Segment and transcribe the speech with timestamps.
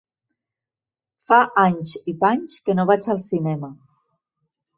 [1.27, 3.71] Fa anys i panys que no vaig al cinema.